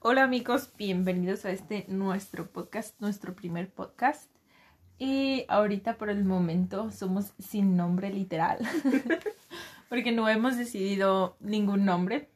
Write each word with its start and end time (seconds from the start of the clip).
Hola 0.00 0.22
amigos, 0.22 0.70
bienvenidos 0.78 1.44
a 1.44 1.50
este 1.50 1.84
nuestro 1.88 2.48
podcast, 2.48 2.94
nuestro 3.00 3.34
primer 3.34 3.68
podcast. 3.68 4.30
Y 4.96 5.44
ahorita 5.48 5.98
por 5.98 6.08
el 6.08 6.24
momento 6.24 6.92
somos 6.92 7.32
sin 7.40 7.76
nombre 7.76 8.12
literal, 8.12 8.58
porque 9.88 10.12
no 10.12 10.28
hemos 10.28 10.56
decidido 10.56 11.36
ningún 11.40 11.84
nombre, 11.84 12.28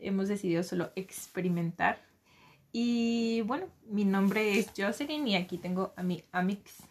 hemos 0.00 0.26
decidido 0.26 0.64
solo 0.64 0.90
experimentar. 0.96 2.00
Y 2.72 3.42
bueno, 3.42 3.66
mi 3.86 4.04
nombre 4.04 4.58
es 4.58 4.72
Jocelyn 4.76 5.28
y 5.28 5.36
aquí 5.36 5.58
tengo 5.58 5.94
a 5.94 6.02
mi 6.02 6.24
Amix. 6.32 6.82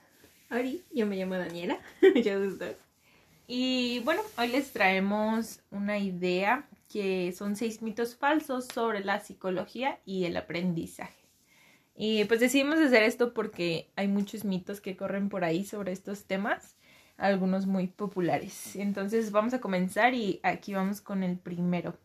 Ari, 0.50 0.82
yo 0.94 1.06
me 1.08 1.18
llamo 1.18 1.36
Daniela. 1.36 1.78
Y 3.48 4.00
bueno, 4.00 4.22
hoy 4.40 4.48
les 4.48 4.72
traemos 4.72 5.60
una 5.70 6.00
idea 6.00 6.68
que 6.96 7.34
son 7.34 7.58
seis 7.58 7.82
mitos 7.82 8.16
falsos 8.16 8.68
sobre 8.74 9.04
la 9.04 9.20
psicología 9.20 10.00
y 10.06 10.24
el 10.24 10.38
aprendizaje. 10.38 11.28
Y 11.94 12.24
pues 12.24 12.40
decidimos 12.40 12.80
hacer 12.80 13.04
esto 13.04 13.34
porque 13.34 13.92
hay 13.98 14.08
muchos 14.08 14.46
mitos 14.46 14.80
que 14.80 14.96
corren 14.96 15.28
por 15.28 15.44
ahí 15.44 15.66
sobre 15.66 15.92
estos 15.92 16.24
temas, 16.24 16.78
algunos 17.18 17.66
muy 17.66 17.88
populares. 17.88 18.78
Entonces 18.78 19.34
vamos 19.34 19.54
a 19.54 19.60
comenzar 19.60 20.14
y 20.14 20.40
aquí 20.42 20.74
vamos 20.74 21.02
con 21.02 21.24
el 21.24 21.38
primero. 21.38 21.98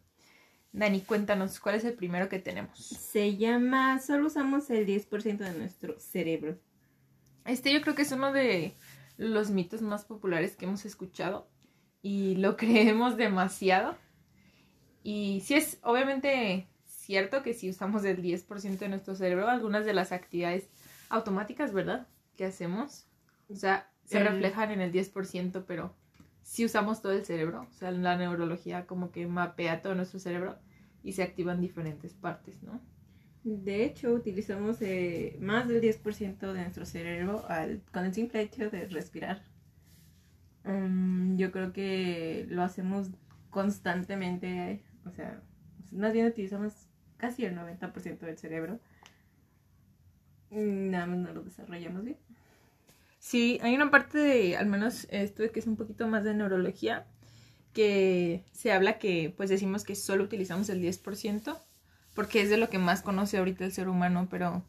Dani, 0.72 1.02
cuéntanos, 1.02 1.60
¿cuál 1.60 1.76
es 1.76 1.84
el 1.84 1.94
primero 1.94 2.28
que 2.28 2.40
tenemos? 2.40 2.76
Se 2.76 3.36
llama 3.36 4.00
Solo 4.00 4.26
usamos 4.26 4.70
el 4.70 4.88
10% 4.88 5.38
de 5.38 5.54
nuestro 5.56 6.00
cerebro. 6.00 6.58
Este 7.44 7.72
yo 7.72 7.80
creo 7.80 7.94
que 7.94 8.02
es 8.02 8.10
uno 8.10 8.32
de 8.32 8.74
los 9.18 9.50
mitos 9.50 9.82
más 9.82 10.04
populares 10.04 10.56
que 10.56 10.64
hemos 10.64 10.84
escuchado 10.84 11.46
y 12.02 12.34
lo 12.34 12.56
creemos 12.56 13.16
demasiado. 13.16 13.96
Y 15.02 15.40
sí 15.44 15.54
es 15.54 15.78
obviamente 15.82 16.68
cierto 16.86 17.42
que 17.42 17.54
si 17.54 17.70
usamos 17.70 18.04
el 18.04 18.22
10% 18.22 18.84
de 18.84 18.90
nuestro 18.90 19.14
cerebro, 19.14 19.48
algunas 19.48 19.84
de 19.84 19.94
las 19.94 20.12
actividades 20.12 20.68
automáticas, 21.08 21.72
¿verdad? 21.72 22.06
Que 22.36 22.44
hacemos, 22.46 23.06
o 23.48 23.56
sea, 23.56 23.90
se 24.04 24.18
El- 24.18 24.24
reflejan 24.26 24.70
en 24.70 24.80
el 24.80 24.92
10%, 24.92 25.64
pero 25.66 25.94
si 26.42 26.64
usamos 26.64 27.02
todo 27.02 27.12
el 27.12 27.24
cerebro, 27.24 27.66
o 27.68 27.72
sea, 27.72 27.90
la 27.92 28.16
neurología 28.16 28.86
como 28.86 29.10
que 29.12 29.26
mapea 29.26 29.82
todo 29.82 29.94
nuestro 29.94 30.18
cerebro 30.20 30.58
y 31.02 31.12
se 31.12 31.22
activan 31.22 31.60
diferentes 31.60 32.14
partes, 32.14 32.62
¿no? 32.62 32.80
De 33.44 33.84
hecho, 33.84 34.12
utilizamos 34.14 34.80
eh, 34.82 35.36
más 35.40 35.68
del 35.68 35.80
10% 35.82 36.52
de 36.54 36.62
nuestro 36.62 36.86
cerebro 36.86 37.44
al- 37.48 37.82
con 37.92 38.04
el 38.06 38.14
simple 38.14 38.40
hecho 38.42 38.70
de 38.70 38.86
respirar. 38.88 39.42
Mm, 40.64 41.36
yo 41.36 41.50
creo 41.52 41.72
que 41.72 42.46
lo 42.50 42.62
hacemos 42.62 43.10
constantemente, 43.50 44.82
o 45.10 45.14
sea, 45.14 45.40
más 45.92 46.12
bien 46.12 46.26
utilizamos 46.26 46.72
casi 47.16 47.44
el 47.44 47.56
90% 47.56 48.18
del 48.20 48.38
cerebro. 48.38 48.80
Nada 50.50 51.06
más 51.06 51.18
no 51.18 51.32
lo 51.32 51.42
desarrollamos 51.42 52.04
bien. 52.04 52.16
Sí, 53.18 53.58
hay 53.62 53.74
una 53.74 53.90
parte 53.90 54.18
de, 54.18 54.56
al 54.56 54.66
menos 54.66 55.06
esto 55.10 55.42
que 55.52 55.60
es 55.60 55.66
un 55.66 55.76
poquito 55.76 56.08
más 56.08 56.24
de 56.24 56.34
neurología, 56.34 57.06
que 57.74 58.44
se 58.52 58.72
habla 58.72 58.98
que, 58.98 59.32
pues 59.36 59.50
decimos 59.50 59.84
que 59.84 59.94
solo 59.94 60.24
utilizamos 60.24 60.68
el 60.70 60.82
10%, 60.82 61.58
porque 62.14 62.42
es 62.42 62.50
de 62.50 62.56
lo 62.56 62.70
que 62.70 62.78
más 62.78 63.02
conoce 63.02 63.38
ahorita 63.38 63.64
el 63.64 63.72
ser 63.72 63.88
humano, 63.88 64.26
pero 64.30 64.64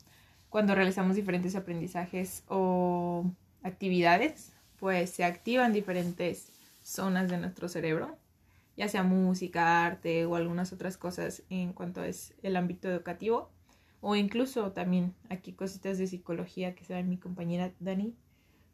cuando 0.49 0.75
realizamos 0.75 1.15
diferentes 1.15 1.55
aprendizajes 1.55 2.43
o 2.47 3.31
actividades, 3.63 4.51
pues 4.79 5.11
se 5.11 5.23
activan 5.23 5.71
diferentes 5.71 6.51
zonas 6.83 7.29
de 7.29 7.37
nuestro 7.37 7.69
cerebro, 7.69 8.17
ya 8.77 8.87
sea 8.87 9.03
música, 9.03 9.85
arte 9.85 10.25
o 10.25 10.35
algunas 10.35 10.73
otras 10.73 10.97
cosas 10.97 11.43
en 11.49 11.73
cuanto 11.73 12.03
es 12.03 12.33
el 12.43 12.55
ámbito 12.55 12.89
educativo, 12.89 13.51
o 13.99 14.15
incluso 14.15 14.71
también 14.71 15.13
aquí 15.29 15.53
cositas 15.53 15.97
de 15.97 16.07
psicología 16.07 16.75
que 16.75 16.83
sabe 16.83 17.03
mi 17.03 17.17
compañera 17.17 17.71
Dani, 17.79 18.15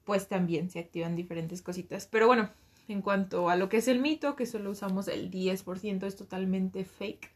pues 0.05 0.27
también 0.29 0.69
se 0.69 0.79
activan 0.79 1.15
diferentes 1.15 1.61
cositas. 1.61 2.07
Pero 2.07 2.27
bueno, 2.27 2.49
en 2.87 3.01
cuanto 3.01 3.49
a 3.49 3.57
lo 3.57 3.67
que 3.67 3.77
es 3.77 3.89
el 3.89 3.99
mito, 3.99 4.37
que 4.37 4.45
solo 4.45 4.71
usamos 4.71 5.09
el 5.09 5.29
10%, 5.29 6.07
es 6.07 6.15
totalmente 6.15 6.85
fake. 6.85 7.29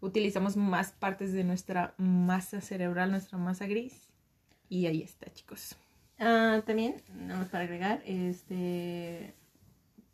Utilizamos 0.00 0.56
más 0.56 0.92
partes 0.92 1.32
de 1.32 1.44
nuestra 1.44 1.94
masa 1.96 2.60
cerebral, 2.60 3.12
nuestra 3.12 3.38
masa 3.38 3.66
gris. 3.66 4.12
Y 4.68 4.86
ahí 4.86 5.02
está, 5.02 5.32
chicos. 5.32 5.76
Ah, 6.18 6.62
también, 6.66 6.96
nada 7.14 7.40
más 7.40 7.48
para 7.48 7.64
agregar, 7.64 8.02
este, 8.04 9.34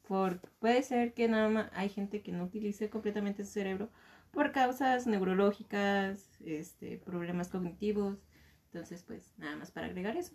por, 0.06 0.40
puede 0.60 0.82
ser 0.82 1.14
que 1.14 1.28
nada 1.28 1.48
más 1.48 1.70
hay 1.74 1.88
gente 1.88 2.22
que 2.22 2.32
no 2.32 2.44
utilice 2.44 2.90
completamente 2.90 3.44
su 3.44 3.52
cerebro 3.52 3.90
por 4.30 4.52
causas 4.52 5.06
neurológicas, 5.06 6.28
este, 6.44 6.98
problemas 6.98 7.48
cognitivos, 7.48 8.18
entonces 8.66 9.02
pues 9.02 9.32
nada 9.38 9.56
más 9.56 9.70
para 9.70 9.86
agregar 9.86 10.16
eso 10.16 10.32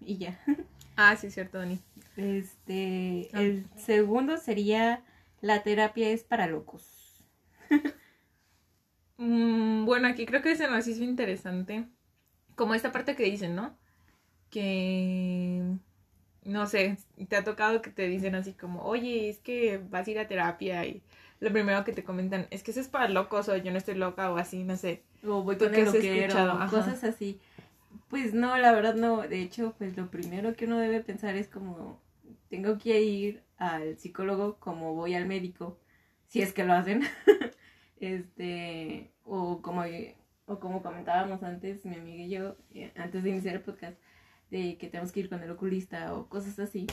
y 0.00 0.18
ya. 0.18 0.38
Ah, 0.98 1.14
sí, 1.14 1.26
es 1.26 1.34
cierto, 1.34 1.58
Dani. 1.58 1.78
Este, 2.16 3.28
Ah. 3.34 3.42
el 3.42 3.66
segundo 3.76 4.38
sería 4.38 5.04
la 5.42 5.62
terapia 5.62 6.08
es 6.08 6.24
para 6.24 6.46
locos. 6.46 7.22
Mm, 9.18 9.86
bueno, 9.86 10.08
aquí 10.08 10.26
creo 10.26 10.42
que 10.42 10.56
se 10.56 10.68
nos 10.68 10.86
hizo 10.86 11.02
interesante. 11.02 11.86
Como 12.54 12.74
esta 12.74 12.92
parte 12.92 13.16
que 13.16 13.24
dicen, 13.24 13.54
¿no? 13.54 13.74
Que. 14.50 15.62
No 16.46 16.66
sé, 16.66 16.96
te 17.28 17.36
ha 17.36 17.44
tocado 17.44 17.82
que 17.82 17.90
te 17.90 18.06
dicen 18.06 18.36
así 18.36 18.52
como, 18.52 18.82
oye, 18.82 19.28
es 19.28 19.38
que 19.40 19.78
vas 19.90 20.06
a 20.06 20.10
ir 20.10 20.18
a 20.18 20.28
terapia 20.28 20.86
y 20.86 21.02
lo 21.40 21.52
primero 21.52 21.84
que 21.84 21.92
te 21.92 22.04
comentan 22.04 22.46
es 22.50 22.62
que 22.62 22.70
eso 22.70 22.80
es 22.80 22.88
para 22.88 23.08
locos 23.08 23.48
o 23.48 23.56
yo 23.56 23.72
no 23.72 23.78
estoy 23.78 23.96
loca 23.96 24.32
o 24.32 24.36
así, 24.36 24.62
no 24.62 24.76
sé. 24.76 25.02
O 25.24 25.42
voy 25.42 25.56
¿Tú 25.56 25.64
con 25.66 25.74
el 25.74 25.84
loquero, 25.84 26.34
cosas 26.70 27.04
así. 27.04 27.40
Pues 28.08 28.32
no, 28.32 28.56
la 28.56 28.72
verdad 28.72 28.94
no. 28.94 29.22
De 29.22 29.42
hecho, 29.42 29.74
pues 29.76 29.96
lo 29.96 30.10
primero 30.10 30.54
que 30.54 30.66
uno 30.66 30.78
debe 30.78 31.00
pensar 31.00 31.34
es 31.34 31.48
como, 31.48 32.00
tengo 32.48 32.78
que 32.78 33.02
ir 33.02 33.42
al 33.58 33.98
psicólogo 33.98 34.56
como 34.58 34.94
voy 34.94 35.14
al 35.14 35.26
médico, 35.26 35.78
si 36.28 36.42
es 36.42 36.52
que 36.52 36.64
lo 36.64 36.72
hacen. 36.72 37.02
este, 38.00 39.10
o 39.24 39.60
como, 39.62 39.82
o 40.46 40.60
como 40.60 40.82
comentábamos 40.82 41.42
antes, 41.42 41.84
mi 41.84 41.96
amiga 41.96 42.22
y 42.22 42.30
yo, 42.30 42.56
eh, 42.72 42.92
antes 42.96 43.24
de 43.24 43.30
iniciar 43.30 43.56
el 43.56 43.62
podcast, 43.62 43.98
de 44.50 44.78
que 44.78 44.88
tenemos 44.88 45.12
que 45.12 45.20
ir 45.20 45.28
con 45.28 45.42
el 45.42 45.50
oculista 45.50 46.14
o 46.14 46.28
cosas 46.28 46.58
así, 46.58 46.86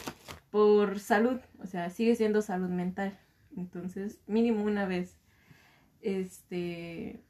por 0.52 1.00
salud, 1.00 1.40
o 1.60 1.68
sea, 1.68 1.90
sigue 1.90 2.16
siendo 2.16 2.42
salud 2.42 2.70
mental. 2.70 3.18
Entonces, 3.56 4.20
mínimo 4.28 4.64
una 4.64 4.86
vez. 4.86 5.18
Este, 6.02 7.22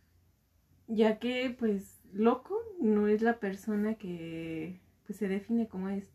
ya 0.88 1.20
que 1.20 1.56
pues 1.58 2.02
loco 2.12 2.58
no 2.82 3.08
es 3.08 3.22
la 3.22 3.40
persona 3.40 3.96
que 3.96 4.80
pues 5.06 5.20
se 5.20 5.28
define 5.28 5.68
como 5.68 5.90
es. 5.90 6.12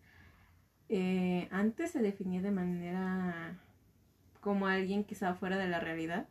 Eh, 0.89 1.49
antes 1.51 1.91
se 1.91 2.01
definía 2.01 2.41
de 2.41 2.51
manera 2.51 3.59
como 4.41 4.67
alguien 4.67 5.05
que 5.05 5.15
estaba 5.15 5.35
fuera 5.35 5.59
de 5.59 5.69
la 5.69 5.81
realidad 5.81 6.27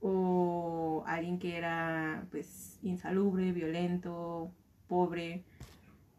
o 0.00 1.04
alguien 1.06 1.38
que 1.38 1.56
era 1.56 2.26
pues 2.30 2.78
insalubre, 2.82 3.52
violento, 3.52 4.50
pobre. 4.88 5.44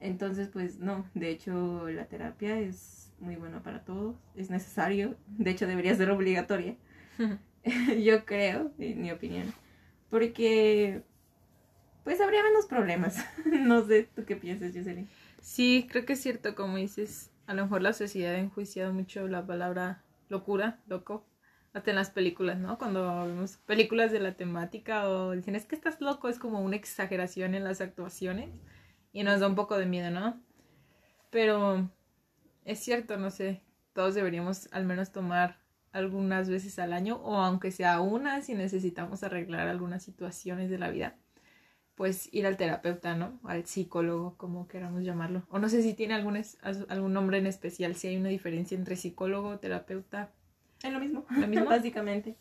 Entonces 0.04 0.50
pues 0.50 0.80
no, 0.80 1.06
de 1.14 1.30
hecho 1.32 1.90
la 1.90 2.06
terapia 2.06 2.60
es 2.60 3.12
muy 3.20 3.38
buena 3.38 3.64
para 3.64 3.84
todos, 3.84 4.16
es 4.36 4.50
necesario, 4.50 5.16
de 5.28 5.52
hecho 5.52 5.66
debería 5.66 5.96
ser 5.96 6.12
obligatoria. 6.12 6.76
Yo 8.04 8.26
creo, 8.26 8.72
en 8.78 9.02
mi 9.02 9.12
opinión. 9.12 9.54
Porque, 10.10 11.02
pues 12.04 12.22
habría 12.22 12.44
menos 12.44 12.66
problemas. 12.66 13.26
no 13.46 13.86
sé, 13.86 14.10
¿tú 14.16 14.26
qué 14.26 14.36
piensas, 14.36 14.74
Jocelyn? 14.76 15.08
Sí, 15.42 15.88
creo 15.90 16.06
que 16.06 16.14
es 16.14 16.22
cierto, 16.22 16.56
como 16.56 16.78
dices, 16.78 17.32
a 17.48 17.54
lo 17.54 17.64
mejor 17.64 17.82
la 17.82 17.94
sociedad 17.94 18.36
ha 18.36 18.40
enjuiciado 18.40 18.94
mucho 18.94 19.28
la 19.28 19.46
palabra 19.46 20.04
locura, 20.30 20.80
loco, 20.88 21.26
hasta 21.74 21.90
en 21.90 21.96
las 21.96 22.12
películas, 22.12 22.60
¿no? 22.60 22.78
Cuando 22.78 23.26
vemos 23.26 23.58
películas 23.66 24.12
de 24.12 24.20
la 24.20 24.36
temática 24.36 25.10
o 25.10 25.32
dicen, 25.32 25.56
es 25.56 25.66
que 25.66 25.76
estás 25.76 26.02
loco, 26.02 26.30
es 26.30 26.38
como 26.38 26.62
una 26.62 26.76
exageración 26.76 27.56
en 27.56 27.64
las 27.64 27.82
actuaciones 27.82 28.50
y 29.14 29.24
nos 29.24 29.40
da 29.40 29.48
un 29.48 29.56
poco 29.56 29.78
de 29.78 29.86
miedo, 29.86 30.12
¿no? 30.12 30.42
Pero 31.30 31.90
es 32.66 32.80
cierto, 32.80 33.18
no 33.18 33.32
sé, 33.32 33.62
todos 33.94 34.16
deberíamos 34.16 34.70
al 34.72 34.86
menos 34.86 35.12
tomar 35.12 35.58
algunas 35.92 36.50
veces 36.50 36.80
al 36.80 36.94
año 36.94 37.18
o 37.18 37.36
aunque 37.38 37.72
sea 37.72 38.02
una 38.02 38.42
si 38.42 38.56
necesitamos 38.56 39.24
arreglar 39.24 39.68
algunas 39.68 40.04
situaciones 40.04 40.70
de 40.70 40.80
la 40.80 40.90
vida 40.90 41.16
pues 41.96 42.30
ir 42.34 42.48
al 42.48 42.58
terapeuta, 42.58 43.16
¿no? 43.16 43.40
Al 43.44 43.66
psicólogo, 43.66 44.36
como 44.38 44.68
queramos 44.68 45.04
llamarlo. 45.04 45.44
O 45.50 45.60
no 45.60 45.70
sé 45.70 45.84
si 45.84 45.94
tiene 45.94 46.16
algún, 46.16 46.38
es- 46.38 46.58
algún 46.90 47.14
nombre 47.14 47.38
en 47.38 47.46
especial, 47.48 47.96
si 47.96 48.08
hay 48.08 48.18
una 48.18 48.30
diferencia 48.30 48.76
entre 48.78 48.96
psicólogo, 48.96 49.60
terapeuta. 49.60 50.32
Es 50.82 50.92
lo 50.92 51.00
mismo. 51.00 51.26
¿Lo 51.40 51.48
mismo? 51.48 51.66
Básicamente. 51.70 52.36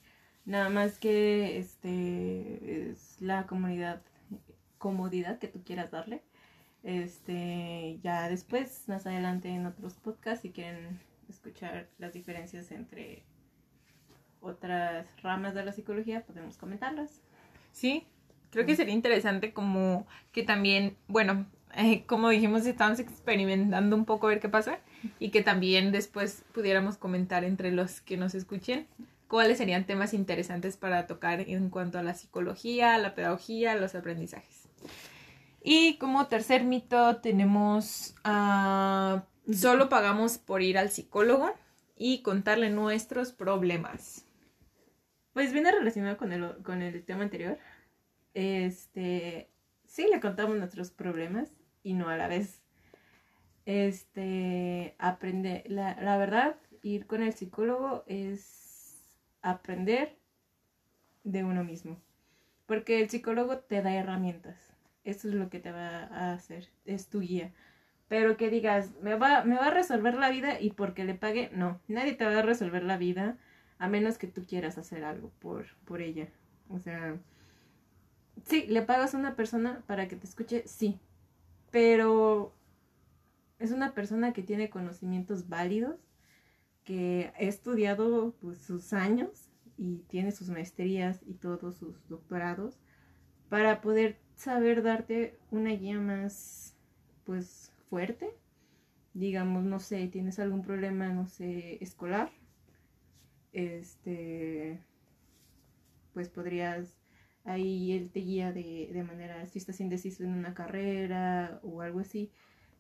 Nada 0.47 0.71
más 0.71 0.99
que 0.99 1.59
este 1.59 2.91
es 2.91 3.21
la 3.21 3.47
comunidad, 3.47 4.01
comodidad 4.79 5.39
que 5.39 5.49
tú 5.49 5.63
quieras 5.65 5.91
darle. 5.91 6.23
Este, 6.83 7.99
ya 8.03 8.29
después, 8.29 8.89
más 8.89 9.07
adelante 9.07 9.49
en 9.49 9.67
otros 9.67 9.95
podcasts, 9.95 10.43
si 10.43 10.51
quieren 10.51 11.01
escuchar 11.29 11.89
las 11.99 12.13
diferencias 12.13 12.71
entre 12.73 13.23
otras 14.41 15.07
ramas 15.23 15.55
de 15.55 15.65
la 15.65 15.73
psicología, 15.73 16.25
podemos 16.27 16.57
comentarlas. 16.57 17.23
Sí, 17.73 18.07
Creo 18.53 18.67
que 18.67 18.77
sería 18.77 18.93
interesante 18.93 19.55
como 19.55 20.07
que 20.31 20.43
también, 20.43 20.95
bueno, 21.09 21.47
eh, 21.75 22.05
como 22.05 22.29
dijimos, 22.29 22.67
estamos 22.67 23.01
experimentando 23.01 23.97
un 23.97 24.05
poco 24.05 24.27
a 24.27 24.31
ver 24.31 24.41
qué 24.41 24.51
pasa 24.51 24.79
y 25.19 25.31
que 25.31 25.41
también 25.41 25.91
después 25.91 26.45
pudiéramos 26.53 26.99
comentar 26.99 27.45
entre 27.45 27.73
los 27.73 28.03
que 28.03 28.19
nos 28.19 28.35
escuchen 28.35 28.87
cuáles 29.27 29.57
serían 29.57 29.87
temas 29.87 30.13
interesantes 30.13 30.77
para 30.77 31.07
tocar 31.07 31.41
en 31.41 31.71
cuanto 31.71 31.99
a 31.99 32.03
la 32.03 32.13
psicología, 32.13 32.99
la 32.99 33.15
pedagogía, 33.15 33.75
los 33.75 33.95
aprendizajes. 33.95 34.62
Y 35.65 35.97
como 35.99 36.27
tercer 36.27 36.65
mito 36.65 37.19
tenemos 37.19 38.15
ah, 38.25 39.25
solo 39.53 39.89
pagamos 39.89 40.39
por 40.39 40.63
ir 40.63 40.77
al 40.77 40.91
psicólogo 40.91 41.55
y 41.97 42.23
contarle 42.23 42.71
nuestros 42.71 43.33
problemas. 43.33 44.27
Pues 45.33 45.53
viene 45.53 45.71
relacionado 45.71 46.17
con 46.17 46.33
el, 46.33 46.57
con 46.63 46.83
el 46.83 47.05
tema 47.05 47.23
anterior. 47.23 47.59
Este, 48.35 49.51
sí 49.87 50.07
le 50.11 50.21
contamos 50.21 50.57
nuestros 50.57 50.91
problemas 50.91 51.51
y 51.83 51.95
no 51.95 52.09
a 52.09 52.17
la 52.17 52.29
vez. 52.29 52.61
Este, 53.65 54.97
aprende, 54.99 55.63
la, 55.69 55.97
la 56.01 56.17
verdad, 56.19 56.57
ir 56.83 57.07
con 57.07 57.23
el 57.23 57.35
psicólogo 57.35 58.05
es 58.09 59.17
aprender 59.43 60.19
de 61.23 61.45
uno 61.45 61.63
mismo. 61.63 62.01
Porque 62.67 63.01
el 63.01 63.09
psicólogo 63.09 63.59
te 63.59 63.81
da 63.81 63.95
herramientas. 63.95 64.72
Eso 65.05 65.29
es 65.29 65.35
lo 65.35 65.51
que 65.51 65.59
te 65.59 65.73
va 65.73 66.05
a 66.05 66.33
hacer, 66.33 66.69
es 66.85 67.09
tu 67.09 67.21
guía. 67.21 67.53
Pero 68.09 68.37
que 68.37 68.51
digas, 68.51 68.93
me 69.01 69.15
va, 69.15 69.45
me 69.45 69.57
va 69.57 69.67
a 69.67 69.75
resolver 69.75 70.15
la 70.15 70.31
vida 70.31 70.61
y 70.61 70.71
porque 70.71 71.05
le 71.05 71.15
pague, 71.15 71.51
no, 71.55 71.81
nadie 71.89 72.15
te 72.15 72.25
va 72.25 72.39
a 72.39 72.43
resolver 72.43 72.83
la 72.85 72.99
vida 72.99 73.39
a 73.79 73.89
menos 73.89 74.19
que 74.19 74.29
tú 74.29 74.45
quieras 74.47 74.79
hacer 74.79 75.03
algo 75.03 75.31
por, 75.41 75.67
por 75.85 76.01
ella. 76.03 76.29
O 76.69 76.79
sea, 76.79 77.19
sí, 78.45 78.67
le 78.69 78.83
pagas 78.83 79.15
a 79.15 79.19
una 79.19 79.35
persona 79.35 79.83
para 79.87 80.09
que 80.09 80.17
te 80.17 80.27
escuche, 80.27 80.63
sí, 80.67 81.01
pero 81.71 82.55
es 83.59 83.73
una 83.73 83.95
persona 83.95 84.33
que 84.33 84.43
tiene 84.43 84.71
conocimientos 84.71 85.49
válidos, 85.49 85.97
que 86.85 87.33
ha 87.37 87.43
estudiado 87.43 88.35
pues, 88.41 88.59
sus 88.59 88.93
años 88.93 89.51
y 89.77 89.99
tiene 90.09 90.33
sus 90.33 90.49
maestrías 90.49 91.21
y 91.27 91.35
todos 91.35 91.77
sus 91.77 92.07
doctorados 92.09 92.79
para 93.49 93.81
poder 93.81 94.19
saber 94.43 94.83
darte 94.83 95.39
una 95.51 95.71
guía 95.71 95.99
más 95.99 96.77
pues 97.25 97.73
fuerte. 97.89 98.31
Digamos 99.15 99.65
no 99.65 99.79
sé 99.79 100.09
tienes 100.09 100.39
algún 100.39 100.63
problema 100.63 101.09
no 101.09 101.27
sé 101.27 101.79
escolar 101.83 102.31
este, 103.53 104.83
pues 106.15 106.29
podrías, 106.29 106.99
ahí 107.45 107.93
él 107.93 108.11
te 108.11 108.21
guía 108.21 108.53
de, 108.53 108.91
de 108.93 109.03
manera, 109.03 109.47
si 109.47 109.59
estás 109.59 109.81
indeciso 109.81 110.25
en 110.25 110.33
una 110.33 110.55
carrera 110.55 111.61
o 111.63 111.83
algo 111.83 112.01
así, 112.01 112.33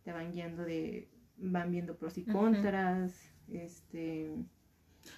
te 0.04 0.12
van 0.12 0.32
guiando 0.32 0.64
de, 0.64 1.08
van 1.36 1.70
viendo 1.70 1.96
pros 1.96 2.18
y 2.18 2.24
contras, 2.24 3.12
este... 3.48 4.34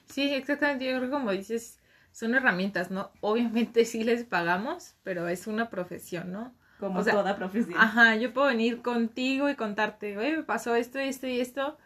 Sí, 0.07 0.33
exactamente, 0.35 0.87
yo 0.87 0.97
creo 0.97 1.03
que 1.03 1.11
como 1.11 1.31
dices, 1.31 1.79
son 2.15 2.37
herramientas, 2.37 2.93
¿no? 2.93 3.11
Obviamente 3.21 3.85
sí 3.85 4.05
les 4.05 4.23
pagamos, 4.23 4.95
pero 5.03 5.27
es 5.27 5.49
una 5.49 5.69
profesión, 5.69 6.31
¿no? 6.31 6.55
Como 6.79 7.05
toda 7.05 7.35
profesión. 7.35 7.75
Ajá, 7.77 8.15
yo 8.15 8.33
puedo 8.33 8.47
venir 8.47 8.83
contigo 8.83 9.51
y 9.51 9.57
contarte, 9.57 10.17
oye, 10.17 10.37
me 10.37 10.43
pasó 10.45 10.77
esto, 10.77 11.01
esto 11.01 11.27
y 11.27 11.41
esto, 11.41 11.77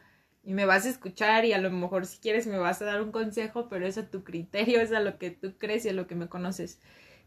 y 0.44 0.52
me 0.52 0.66
vas 0.66 0.84
a 0.84 0.90
escuchar 0.90 1.46
y 1.46 1.54
a 1.54 1.58
lo 1.58 1.70
mejor 1.70 2.04
si 2.04 2.18
quieres 2.18 2.46
me 2.46 2.58
vas 2.58 2.82
a 2.82 2.84
dar 2.84 3.00
un 3.00 3.10
consejo, 3.10 3.68
pero 3.70 3.86
es 3.86 3.96
a 3.96 4.10
tu 4.10 4.22
criterio, 4.22 4.80
es 4.80 4.92
a 4.92 5.00
lo 5.00 5.18
que 5.18 5.30
tú 5.30 5.54
crees 5.56 5.86
y 5.86 5.88
a 5.88 5.94
lo 5.94 6.06
que 6.06 6.14
me 6.14 6.28
conoces. 6.28 6.78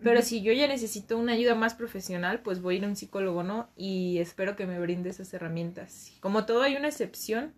Pero 0.03 0.21
si 0.21 0.43
yo 0.43 0.53
ya 0.53 0.67
necesito 0.67 1.17
una 1.17 1.33
ayuda 1.33 1.55
más 1.55 1.73
profesional, 1.73 2.41
pues 2.41 2.61
voy 2.61 2.75
a 2.75 2.77
ir 2.79 2.85
a 2.85 2.87
un 2.87 2.95
psicólogo, 2.95 3.41
¿no? 3.41 3.69
Y 3.75 4.19
espero 4.19 4.55
que 4.55 4.67
me 4.67 4.79
brinde 4.79 5.09
esas 5.09 5.33
herramientas. 5.33 6.11
Como 6.19 6.45
todo 6.45 6.61
hay 6.61 6.75
una 6.75 6.87
excepción, 6.87 7.53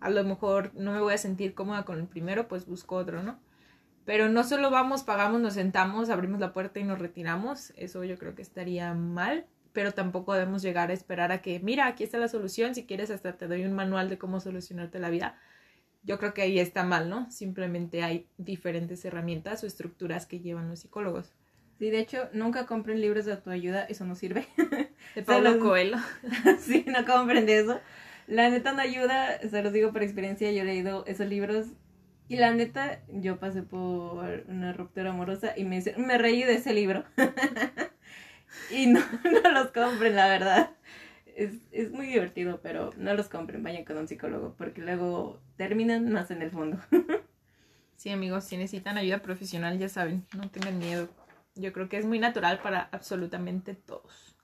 a 0.00 0.10
lo 0.10 0.24
mejor 0.24 0.72
no 0.74 0.92
me 0.92 1.00
voy 1.00 1.14
a 1.14 1.18
sentir 1.18 1.54
cómoda 1.54 1.84
con 1.84 1.98
el 2.00 2.06
primero, 2.06 2.48
pues 2.48 2.66
busco 2.66 2.96
otro, 2.96 3.22
¿no? 3.22 3.38
Pero 4.08 4.30
no 4.30 4.42
solo 4.42 4.70
vamos, 4.70 5.02
pagamos, 5.02 5.38
nos 5.38 5.52
sentamos, 5.52 6.08
abrimos 6.08 6.40
la 6.40 6.54
puerta 6.54 6.80
y 6.80 6.84
nos 6.84 6.98
retiramos, 6.98 7.74
eso 7.76 8.04
yo 8.04 8.16
creo 8.16 8.34
que 8.34 8.40
estaría 8.40 8.94
mal 8.94 9.44
pero 9.74 9.92
tampoco 9.92 10.32
debemos 10.32 10.62
llegar 10.62 10.90
a 10.90 10.94
esperar 10.94 11.30
a 11.30 11.42
que, 11.42 11.60
mira, 11.60 11.86
aquí 11.86 12.04
está 12.04 12.18
la 12.18 12.26
solución, 12.26 12.74
si 12.74 12.84
quieres 12.84 13.10
hasta 13.10 13.36
te 13.36 13.46
doy 13.46 13.64
un 13.64 13.74
manual 13.74 14.08
de 14.08 14.18
cómo 14.18 14.40
solucionarte 14.40 14.98
la 14.98 15.10
vida. 15.10 15.38
Yo 16.02 16.18
creo 16.18 16.34
que 16.34 16.42
ahí 16.42 16.58
está 16.58 16.82
mal, 16.84 17.08
¿no? 17.08 17.30
Simplemente 17.30 18.02
hay 18.02 18.26
diferentes 18.38 19.04
herramientas 19.04 19.62
o 19.62 19.68
estructuras 19.68 20.26
que 20.26 20.40
llevan 20.40 20.68
los 20.68 20.80
psicólogos. 20.80 21.32
Sí, 21.78 21.90
de 21.90 22.00
hecho, 22.00 22.28
nunca 22.32 22.66
compren 22.66 23.00
libros 23.00 23.24
de 23.24 23.34
autoayuda, 23.34 23.84
eso 23.84 24.04
no 24.04 24.16
sirve. 24.16 24.48
De 25.14 25.22
Pablo 25.22 25.60
Coelho. 25.60 25.98
sí, 26.58 26.84
no 26.88 27.04
compren 27.04 27.46
de 27.46 27.60
eso. 27.60 27.80
La 28.26 28.50
neta 28.50 28.72
no 28.72 28.80
ayuda, 28.80 29.38
se 29.48 29.62
los 29.62 29.72
digo 29.72 29.92
por 29.92 30.02
experiencia, 30.02 30.50
yo 30.50 30.62
he 30.62 30.64
leído 30.64 31.04
esos 31.06 31.28
libros 31.28 31.66
y 32.28 32.36
la 32.36 32.52
neta, 32.52 33.00
yo 33.08 33.38
pasé 33.38 33.62
por 33.62 34.44
una 34.48 34.72
ruptura 34.72 35.10
amorosa 35.10 35.54
y 35.56 35.64
me, 35.64 35.82
me 35.96 36.18
reí 36.18 36.42
de 36.42 36.56
ese 36.56 36.74
libro. 36.74 37.04
y 38.70 38.86
no, 38.86 39.00
no 39.42 39.50
los 39.50 39.68
compren, 39.68 40.14
la 40.14 40.28
verdad. 40.28 40.70
Es, 41.36 41.54
es, 41.70 41.90
muy 41.90 42.06
divertido, 42.06 42.60
pero 42.62 42.90
no 42.96 43.14
los 43.14 43.28
compren, 43.28 43.62
vayan 43.62 43.84
con 43.84 43.96
un 43.96 44.08
psicólogo, 44.08 44.54
porque 44.58 44.80
luego 44.82 45.40
terminan 45.56 46.12
más 46.12 46.30
en 46.30 46.42
el 46.42 46.50
fondo. 46.50 46.78
Sí, 47.96 48.10
amigos, 48.10 48.44
si 48.44 48.56
necesitan 48.56 48.96
ayuda 48.96 49.22
profesional, 49.22 49.76
ya 49.76 49.88
saben, 49.88 50.24
no 50.36 50.48
tengan 50.50 50.78
miedo. 50.78 51.08
Yo 51.56 51.72
creo 51.72 51.88
que 51.88 51.96
es 51.96 52.06
muy 52.06 52.20
natural 52.20 52.60
para 52.62 52.88
absolutamente 52.92 53.74
todos. 53.74 54.36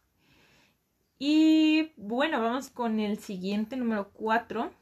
Y 1.20 1.92
bueno, 1.96 2.42
vamos 2.42 2.70
con 2.70 2.98
el 2.98 3.18
siguiente, 3.20 3.76
número 3.76 4.10
4. 4.10 4.72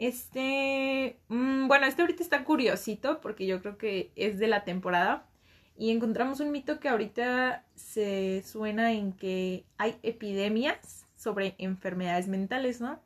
Este, 0.00 1.20
mmm, 1.28 1.68
bueno, 1.68 1.84
este 1.84 2.00
ahorita 2.00 2.22
está 2.22 2.42
curiosito 2.44 3.20
porque 3.20 3.46
yo 3.46 3.60
creo 3.60 3.76
que 3.76 4.12
es 4.16 4.38
de 4.38 4.48
la 4.48 4.64
temporada. 4.64 5.28
Y 5.76 5.90
encontramos 5.90 6.40
un 6.40 6.52
mito 6.52 6.80
que 6.80 6.88
ahorita 6.88 7.66
se 7.74 8.42
suena 8.46 8.92
en 8.92 9.12
que 9.12 9.66
hay 9.76 9.98
epidemias 10.02 11.06
sobre 11.16 11.54
enfermedades 11.58 12.28
mentales, 12.28 12.80
¿no? 12.80 13.02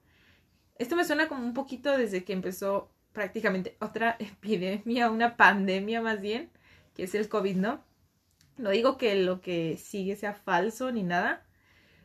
Esto 0.76 0.94
me 0.94 1.04
suena 1.04 1.26
como 1.28 1.44
un 1.44 1.52
poquito 1.52 1.98
desde 1.98 2.24
que 2.24 2.32
empezó 2.32 2.92
prácticamente 3.12 3.76
otra 3.80 4.16
epidemia, 4.20 5.10
una 5.10 5.36
pandemia 5.36 6.00
más 6.00 6.20
bien, 6.20 6.50
que 6.94 7.04
es 7.04 7.14
el 7.16 7.28
COVID, 7.28 7.56
¿no? 7.56 7.84
No 8.56 8.70
digo 8.70 8.98
que 8.98 9.16
lo 9.16 9.40
que 9.40 9.78
sigue 9.78 10.14
sea 10.14 10.34
falso 10.34 10.92
ni 10.92 11.02
nada, 11.02 11.44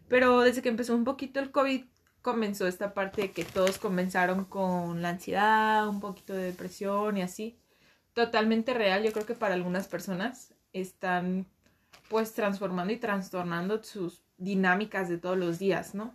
pero 0.08 0.42
desde 0.42 0.63
que 0.63 0.70
empezó 0.70 0.96
un 0.96 1.04
poquito 1.04 1.40
el 1.40 1.52
COVID 1.52 1.86
comenzó 2.22 2.68
esta 2.68 2.94
parte 2.94 3.24
de 3.24 3.32
que 3.32 3.46
todos 3.46 3.78
comenzaron 3.78 4.46
con 4.46 5.02
la 5.02 5.10
ansiedad, 5.10 5.88
un 5.88 6.00
poquito 6.00 6.34
de 6.34 6.44
depresión 6.44 7.18
y 7.18 7.22
así. 7.22 7.58
Totalmente 8.14 8.74
real, 8.74 9.04
yo 9.04 9.12
creo 9.12 9.26
que 9.26 9.36
para 9.36 9.56
algunas 9.56 9.88
personas 9.88 10.54
están 10.74 11.46
pues 12.10 12.34
transformando 12.34 12.94
y 12.94 12.98
trastornando 12.98 13.84
sus 13.84 14.24
dinámicas 14.38 15.10
de 15.10 15.18
todos 15.18 15.38
los 15.38 15.60
días, 15.60 15.96
¿no? 15.96 16.14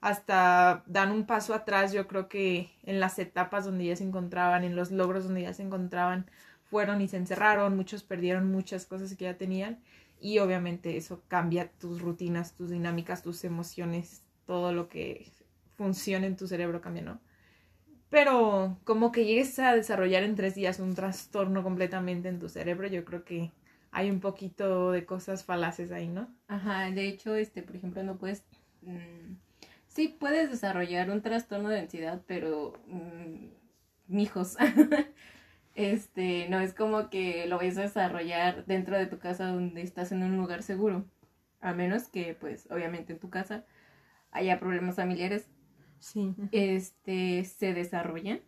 Hasta 0.00 0.82
dan 0.86 1.12
un 1.12 1.26
paso 1.26 1.54
atrás, 1.54 1.92
yo 1.92 2.08
creo 2.08 2.28
que 2.28 2.70
en 2.84 3.00
las 3.00 3.18
etapas 3.18 3.64
donde 3.64 3.86
ya 3.86 3.96
se 3.96 4.04
encontraban, 4.04 4.64
en 4.64 4.76
los 4.76 4.90
logros 4.90 5.24
donde 5.24 5.42
ya 5.42 5.54
se 5.54 5.62
encontraban, 5.62 6.26
fueron 6.70 7.00
y 7.02 7.08
se 7.08 7.18
encerraron, 7.18 7.76
muchos 7.76 8.02
perdieron 8.02 8.50
muchas 8.50 8.86
cosas 8.86 9.14
que 9.16 9.24
ya 9.24 9.36
tenían 9.36 9.78
y 10.20 10.38
obviamente 10.38 10.96
eso 10.96 11.22
cambia 11.28 11.70
tus 11.72 12.00
rutinas, 12.00 12.54
tus 12.54 12.70
dinámicas, 12.70 13.22
tus 13.22 13.44
emociones, 13.44 14.22
todo 14.46 14.72
lo 14.72 14.88
que 14.88 15.30
funciona 15.82 16.26
en 16.26 16.36
tu 16.36 16.46
cerebro 16.46 16.80
cambia, 16.80 17.02
¿no? 17.02 17.20
Pero 18.08 18.78
como 18.84 19.10
que 19.10 19.24
llegues 19.24 19.58
a 19.58 19.74
desarrollar 19.74 20.22
en 20.22 20.36
tres 20.36 20.54
días 20.54 20.78
un 20.78 20.94
trastorno 20.94 21.62
completamente 21.62 22.28
en 22.28 22.38
tu 22.38 22.48
cerebro, 22.48 22.86
yo 22.86 23.04
creo 23.04 23.24
que 23.24 23.50
hay 23.90 24.10
un 24.10 24.20
poquito 24.20 24.92
de 24.92 25.04
cosas 25.04 25.44
falaces 25.44 25.90
ahí, 25.90 26.08
¿no? 26.08 26.28
Ajá, 26.46 26.90
de 26.90 27.08
hecho, 27.08 27.34
este, 27.34 27.62
por 27.62 27.76
ejemplo, 27.76 28.02
no 28.04 28.16
puedes... 28.16 28.44
Mm, 28.82 29.34
sí, 29.88 30.16
puedes 30.20 30.50
desarrollar 30.50 31.10
un 31.10 31.20
trastorno 31.22 31.68
de 31.68 31.80
ansiedad, 31.80 32.22
pero... 32.26 32.74
Mmm, 32.86 33.48
mijos. 34.06 34.56
este, 35.74 36.48
no 36.48 36.60
es 36.60 36.74
como 36.74 37.10
que 37.10 37.46
lo 37.46 37.56
vayas 37.56 37.78
a 37.78 37.82
desarrollar 37.82 38.66
dentro 38.66 38.96
de 38.96 39.06
tu 39.06 39.18
casa 39.18 39.48
donde 39.48 39.82
estás 39.82 40.12
en 40.12 40.22
un 40.22 40.36
lugar 40.36 40.62
seguro. 40.62 41.04
A 41.60 41.72
menos 41.72 42.08
que, 42.08 42.36
pues, 42.38 42.68
obviamente 42.70 43.14
en 43.14 43.18
tu 43.18 43.30
casa 43.30 43.64
haya 44.32 44.58
problemas 44.58 44.96
familiares. 44.96 45.48
Sí. 46.02 46.34
Este, 46.50 47.44
se 47.44 47.74
desarrollan 47.74 48.40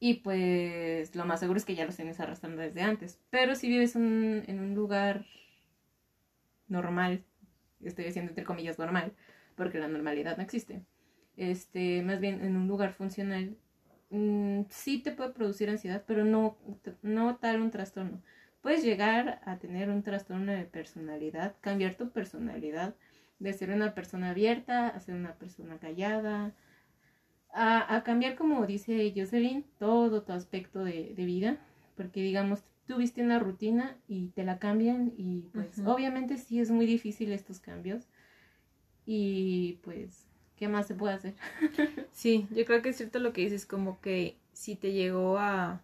y 0.00 0.14
pues 0.14 1.14
lo 1.14 1.24
más 1.24 1.40
seguro 1.40 1.58
es 1.58 1.64
que 1.64 1.76
ya 1.76 1.86
los 1.86 1.96
tienes 1.96 2.18
arrastrando 2.18 2.60
desde 2.60 2.82
antes. 2.82 3.20
Pero 3.30 3.54
si 3.54 3.68
vives 3.68 3.94
en 3.94 4.58
un 4.58 4.74
lugar 4.74 5.24
normal, 6.66 7.24
estoy 7.84 8.06
diciendo 8.06 8.30
entre 8.30 8.44
comillas 8.44 8.78
normal, 8.78 9.12
porque 9.54 9.78
la 9.78 9.86
normalidad 9.86 10.36
no 10.36 10.42
existe. 10.42 10.82
Este, 11.36 12.02
más 12.02 12.20
bien 12.20 12.44
en 12.44 12.56
un 12.56 12.66
lugar 12.66 12.92
funcional, 12.92 13.56
mm, 14.10 14.62
sí 14.68 14.98
te 14.98 15.12
puede 15.12 15.30
producir 15.30 15.70
ansiedad, 15.70 16.02
pero 16.06 16.24
no, 16.24 16.56
no 17.02 17.36
tal 17.36 17.60
un 17.60 17.70
trastorno. 17.70 18.20
puedes 18.60 18.84
llegar 18.84 19.40
a 19.44 19.58
tener 19.58 19.90
un 19.90 20.02
trastorno 20.04 20.52
de 20.52 20.64
personalidad, 20.64 21.56
cambiar 21.60 21.96
tu 21.96 22.10
personalidad 22.10 22.94
de 23.40 23.52
ser 23.52 23.70
una 23.70 23.92
persona 23.94 24.30
abierta 24.30 24.88
a 24.88 25.00
ser 25.00 25.16
una 25.16 25.34
persona 25.34 25.78
callada, 25.78 26.54
a, 27.52 27.94
a 27.94 28.02
cambiar, 28.02 28.34
como 28.36 28.66
dice 28.66 29.12
Jocelyn, 29.14 29.64
todo 29.78 30.22
tu 30.22 30.32
aspecto 30.32 30.84
de, 30.84 31.12
de, 31.14 31.24
vida, 31.24 31.58
porque 31.96 32.22
digamos, 32.22 32.64
tuviste 32.86 33.22
una 33.22 33.38
rutina 33.38 33.96
y 34.08 34.28
te 34.28 34.44
la 34.44 34.58
cambian 34.58 35.12
y 35.16 35.42
pues 35.52 35.78
uh 35.78 35.82
-huh. 35.82 35.94
obviamente 35.94 36.38
sí 36.38 36.60
es 36.60 36.70
muy 36.70 36.86
difícil 36.86 37.32
estos 37.32 37.60
cambios 37.60 38.08
y 39.06 39.78
pues, 39.82 40.26
¿qué 40.56 40.68
más 40.68 40.86
se 40.86 40.94
puede 40.94 41.14
hacer? 41.14 41.34
sí, 42.12 42.46
yo 42.50 42.64
creo 42.64 42.82
que 42.82 42.90
es 42.90 42.96
cierto 42.96 43.18
lo 43.18 43.32
que 43.32 43.42
dices, 43.42 43.66
como 43.66 44.00
que 44.00 44.38
si 44.52 44.76
te 44.76 44.92
llegó 44.92 45.38
a, 45.38 45.82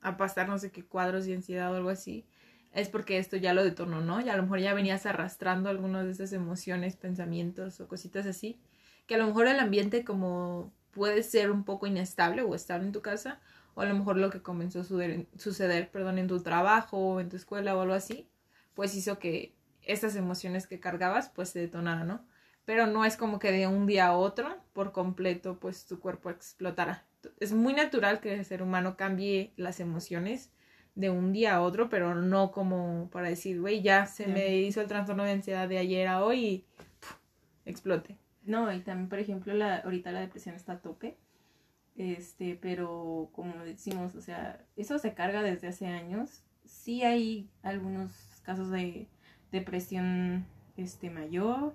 a 0.00 0.16
pasar 0.16 0.48
no 0.48 0.58
sé 0.58 0.70
qué 0.70 0.84
cuadros 0.84 1.26
de 1.26 1.34
ansiedad 1.34 1.72
o 1.72 1.76
algo 1.76 1.90
así, 1.90 2.24
es 2.72 2.88
porque 2.88 3.18
esto 3.18 3.36
ya 3.36 3.54
lo 3.54 3.64
detonó, 3.64 4.00
¿no? 4.00 4.20
Y 4.20 4.28
a 4.28 4.36
lo 4.36 4.42
mejor 4.42 4.60
ya 4.60 4.74
venías 4.74 5.06
arrastrando 5.06 5.68
algunas 5.68 6.04
de 6.04 6.12
esas 6.12 6.32
emociones, 6.32 6.96
pensamientos 6.96 7.80
o 7.80 7.88
cositas 7.88 8.26
así, 8.26 8.58
que 9.06 9.14
a 9.14 9.18
lo 9.18 9.26
mejor 9.26 9.48
el 9.48 9.58
ambiente 9.58 10.04
como 10.04 10.72
puede 10.92 11.22
ser 11.22 11.50
un 11.50 11.64
poco 11.64 11.86
inestable 11.86 12.42
o 12.42 12.54
estable 12.54 12.86
en 12.86 12.92
tu 12.92 13.02
casa, 13.02 13.40
o 13.74 13.80
a 13.82 13.86
lo 13.86 13.94
mejor 13.94 14.16
lo 14.16 14.30
que 14.30 14.42
comenzó 14.42 14.80
a 14.80 14.84
suceder, 14.84 15.26
suceder 15.36 15.90
perdón, 15.90 16.18
en 16.18 16.28
tu 16.28 16.40
trabajo 16.42 16.98
o 16.98 17.20
en 17.20 17.28
tu 17.28 17.36
escuela 17.36 17.76
o 17.76 17.80
algo 17.80 17.94
así, 17.94 18.28
pues 18.74 18.94
hizo 18.94 19.18
que 19.18 19.54
estas 19.82 20.16
emociones 20.16 20.66
que 20.66 20.80
cargabas 20.80 21.30
pues 21.30 21.50
se 21.50 21.60
detonaran, 21.60 22.08
¿no? 22.08 22.26
Pero 22.64 22.86
no 22.86 23.04
es 23.04 23.16
como 23.16 23.38
que 23.38 23.52
de 23.52 23.66
un 23.66 23.86
día 23.86 24.08
a 24.08 24.16
otro, 24.16 24.58
por 24.72 24.92
completo, 24.92 25.58
pues 25.58 25.86
tu 25.86 26.00
cuerpo 26.00 26.30
explotara. 26.30 27.06
Es 27.40 27.52
muy 27.52 27.72
natural 27.72 28.20
que 28.20 28.34
el 28.34 28.44
ser 28.44 28.62
humano 28.62 28.96
cambie 28.96 29.52
las 29.56 29.80
emociones, 29.80 30.50
de 30.98 31.10
un 31.10 31.32
día 31.32 31.54
a 31.54 31.60
otro, 31.62 31.88
pero 31.88 32.16
no 32.16 32.50
como 32.50 33.08
para 33.12 33.28
decir, 33.28 33.60
güey, 33.60 33.82
ya 33.82 34.06
se 34.06 34.26
me 34.26 34.56
hizo 34.56 34.80
el 34.80 34.88
trastorno 34.88 35.22
de 35.22 35.30
ansiedad 35.30 35.68
de 35.68 35.78
ayer 35.78 36.08
a 36.08 36.24
hoy 36.24 36.44
y 36.44 36.66
explote. 37.66 38.18
No, 38.48 38.72
y 38.72 38.80
también, 38.80 39.08
por 39.08 39.18
ejemplo, 39.20 39.54
la, 39.54 39.76
ahorita 39.78 40.12
la 40.12 40.20
depresión 40.20 40.56
está 40.56 40.74
a 40.74 40.80
tope, 40.80 41.16
este, 41.96 42.58
pero 42.60 43.30
como 43.32 43.64
decimos, 43.64 44.14
o 44.16 44.20
sea, 44.22 44.64
eso 44.76 44.98
se 44.98 45.14
carga 45.14 45.42
desde 45.42 45.68
hace 45.68 45.86
años. 45.86 46.42
Sí 46.64 47.02
hay 47.04 47.48
algunos 47.62 48.12
casos 48.42 48.70
de 48.70 49.06
depresión 49.52 50.46
este, 50.76 51.10
mayor, 51.10 51.74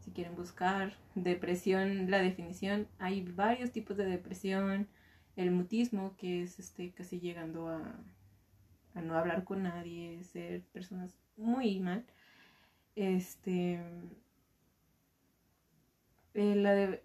si 0.00 0.10
quieren 0.12 0.36
buscar 0.36 0.94
depresión, 1.14 2.10
la 2.10 2.18
definición, 2.18 2.88
hay 2.98 3.22
varios 3.22 3.72
tipos 3.72 3.96
de 3.96 4.06
depresión, 4.06 4.88
el 5.36 5.50
mutismo, 5.50 6.16
que 6.16 6.42
es 6.42 6.58
este, 6.58 6.92
casi 6.92 7.20
llegando 7.20 7.68
a 7.68 7.94
a 8.94 9.00
no 9.02 9.16
hablar 9.16 9.44
con 9.44 9.64
nadie, 9.64 10.22
ser 10.24 10.62
personas 10.72 11.14
muy 11.36 11.80
mal. 11.80 12.04
Este. 12.94 13.80
Eh, 16.34 16.54
la 16.56 16.72
de, 16.74 17.02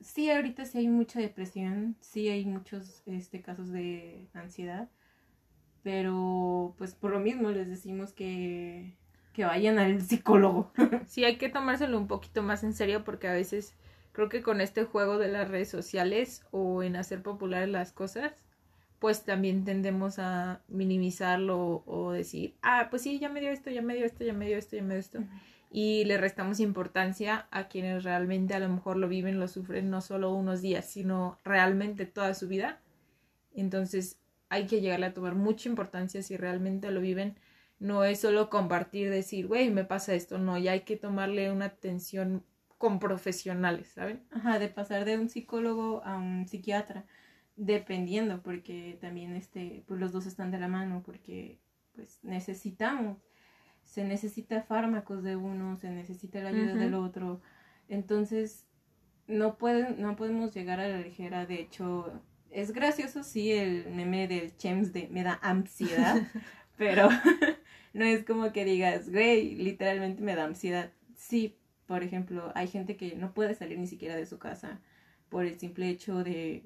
sí, 0.00 0.30
ahorita 0.30 0.64
sí 0.64 0.78
hay 0.78 0.88
mucha 0.88 1.20
depresión, 1.20 1.96
sí 2.00 2.28
hay 2.28 2.44
muchos 2.46 3.02
este, 3.06 3.42
casos 3.42 3.70
de 3.70 4.28
ansiedad, 4.34 4.88
pero 5.82 6.74
pues 6.78 6.94
por 6.94 7.10
lo 7.12 7.20
mismo 7.20 7.50
les 7.50 7.68
decimos 7.68 8.12
que, 8.12 8.96
que 9.32 9.44
vayan 9.44 9.78
al 9.78 10.02
psicólogo. 10.02 10.72
Sí, 11.08 11.24
hay 11.24 11.36
que 11.38 11.48
tomárselo 11.48 11.98
un 11.98 12.06
poquito 12.08 12.42
más 12.42 12.62
en 12.64 12.72
serio 12.74 13.04
porque 13.04 13.28
a 13.28 13.32
veces 13.32 13.74
creo 14.12 14.28
que 14.28 14.42
con 14.42 14.60
este 14.60 14.84
juego 14.84 15.18
de 15.18 15.28
las 15.28 15.48
redes 15.48 15.68
sociales 15.70 16.44
o 16.52 16.82
en 16.82 16.96
hacer 16.96 17.22
populares 17.22 17.68
las 17.68 17.92
cosas, 17.92 18.32
pues 19.00 19.24
también 19.24 19.64
tendemos 19.64 20.18
a 20.18 20.62
minimizarlo 20.68 21.82
o 21.86 22.12
decir, 22.12 22.56
ah, 22.62 22.88
pues 22.90 23.02
sí, 23.02 23.18
ya 23.18 23.28
me 23.30 23.40
dio 23.40 23.50
esto, 23.50 23.70
ya 23.70 23.82
me 23.82 23.94
dio 23.96 24.06
esto, 24.06 24.24
ya 24.24 24.34
me 24.34 24.46
dio 24.46 24.58
esto, 24.58 24.76
ya 24.76 24.82
me 24.82 24.94
dio 24.94 25.00
esto. 25.00 25.18
Uh 25.20 25.22
-huh. 25.22 25.40
Y 25.70 26.04
le 26.04 26.18
restamos 26.18 26.58
importancia 26.58 27.46
a 27.50 27.68
quienes 27.68 28.02
realmente 28.02 28.54
a 28.54 28.58
lo 28.58 28.68
mejor 28.68 28.96
lo 28.96 29.08
viven, 29.08 29.38
lo 29.38 29.46
sufren 29.46 29.88
no 29.88 30.00
solo 30.00 30.34
unos 30.34 30.60
días, 30.62 30.84
sino 30.84 31.38
realmente 31.44 32.06
toda 32.06 32.34
su 32.34 32.48
vida. 32.48 32.80
Entonces 33.54 34.18
hay 34.48 34.66
que 34.66 34.80
llegarle 34.80 35.06
a 35.06 35.14
tomar 35.14 35.36
mucha 35.36 35.68
importancia 35.68 36.22
si 36.22 36.36
realmente 36.36 36.90
lo 36.90 37.00
viven. 37.00 37.36
No 37.78 38.04
es 38.04 38.20
solo 38.20 38.50
compartir, 38.50 39.10
decir, 39.10 39.46
güey, 39.46 39.70
me 39.70 39.84
pasa 39.84 40.14
esto, 40.14 40.38
no, 40.38 40.58
ya 40.58 40.72
hay 40.72 40.80
que 40.80 40.96
tomarle 40.96 41.50
una 41.52 41.66
atención 41.66 42.44
con 42.76 42.98
profesionales, 42.98 43.88
¿saben? 43.94 44.22
Ajá, 44.30 44.58
de 44.58 44.68
pasar 44.68 45.04
de 45.04 45.18
un 45.18 45.28
psicólogo 45.28 46.02
a 46.04 46.16
un 46.16 46.48
psiquiatra 46.48 47.04
dependiendo 47.60 48.42
porque 48.42 48.96
también 49.02 49.36
este 49.36 49.84
pues 49.86 50.00
los 50.00 50.12
dos 50.12 50.24
están 50.24 50.50
de 50.50 50.58
la 50.58 50.66
mano 50.66 51.02
porque 51.04 51.58
pues 51.94 52.18
necesitamos 52.22 53.18
se 53.84 54.04
necesita 54.04 54.62
fármacos 54.62 55.22
de 55.22 55.36
uno 55.36 55.76
se 55.76 55.90
necesita 55.90 56.40
la 56.40 56.50
ayuda 56.50 56.72
uh 56.72 56.76
-huh. 56.76 56.80
del 56.80 56.94
otro 56.94 57.40
entonces 57.88 58.66
no 59.26 59.58
pueden 59.58 60.00
no 60.00 60.16
podemos 60.16 60.54
llegar 60.54 60.80
a 60.80 60.88
la 60.88 60.98
ligera 61.00 61.46
de 61.46 61.60
hecho 61.60 62.12
es 62.50 62.72
gracioso 62.72 63.22
sí 63.22 63.52
el 63.52 63.90
meme 63.90 64.28
del 64.28 64.56
Chems 64.56 64.92
de 64.92 65.08
me 65.10 65.22
da 65.22 65.38
ansiedad 65.42 66.16
pero 66.76 67.08
no 67.92 68.04
es 68.04 68.24
como 68.24 68.52
que 68.52 68.64
digas 68.64 69.10
güey 69.10 69.54
literalmente 69.54 70.22
me 70.22 70.34
da 70.34 70.44
ansiedad 70.44 70.90
sí 71.14 71.56
por 71.86 72.02
ejemplo 72.02 72.52
hay 72.54 72.68
gente 72.68 72.96
que 72.96 73.16
no 73.16 73.34
puede 73.34 73.54
salir 73.54 73.78
ni 73.78 73.86
siquiera 73.86 74.16
de 74.16 74.26
su 74.26 74.38
casa 74.38 74.80
por 75.28 75.44
el 75.44 75.58
simple 75.58 75.88
hecho 75.88 76.24
de 76.24 76.64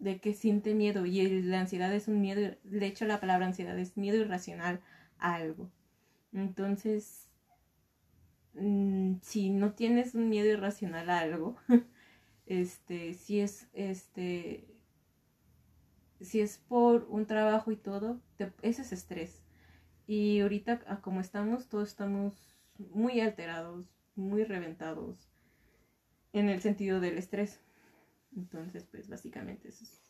de 0.00 0.18
que 0.18 0.32
siente 0.32 0.74
miedo 0.74 1.06
y 1.06 1.20
el, 1.20 1.50
la 1.50 1.60
ansiedad 1.60 1.94
es 1.94 2.08
un 2.08 2.20
miedo, 2.20 2.56
de 2.64 2.86
hecho 2.86 3.04
la 3.04 3.20
palabra 3.20 3.46
ansiedad 3.46 3.78
es 3.78 3.96
miedo 3.96 4.16
irracional 4.16 4.80
a 5.18 5.34
algo. 5.34 5.70
Entonces, 6.32 7.28
mmm, 8.54 9.16
si 9.22 9.50
no 9.50 9.72
tienes 9.74 10.14
un 10.14 10.28
miedo 10.28 10.48
irracional 10.48 11.10
a 11.10 11.20
algo, 11.20 11.56
este, 12.46 13.14
si 13.14 13.40
es, 13.40 13.68
este, 13.72 14.66
si 16.20 16.40
es 16.40 16.58
por 16.58 17.06
un 17.08 17.26
trabajo 17.26 17.70
y 17.70 17.76
todo, 17.76 18.20
ese 18.62 18.82
es 18.82 18.92
estrés. 18.92 19.42
Y 20.06 20.40
ahorita, 20.40 21.00
como 21.02 21.20
estamos, 21.20 21.68
todos 21.68 21.88
estamos 21.88 22.34
muy 22.78 23.20
alterados, 23.20 23.86
muy 24.16 24.44
reventados 24.44 25.28
en 26.32 26.48
el 26.48 26.60
sentido 26.60 27.00
del 27.00 27.18
estrés. 27.18 27.60
Entonces, 28.36 28.84
pues 28.90 29.08
básicamente 29.08 29.68
eso 29.68 29.84
es 29.84 30.00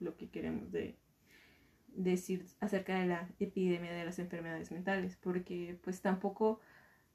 lo 0.00 0.16
que 0.16 0.30
queremos 0.30 0.70
de 0.72 0.96
decir 2.02 2.46
acerca 2.60 2.98
de 2.98 3.06
la 3.06 3.28
epidemia 3.38 3.92
de 3.92 4.04
las 4.04 4.18
enfermedades 4.18 4.70
mentales, 4.70 5.16
porque 5.16 5.78
pues 5.82 6.00
tampoco 6.00 6.60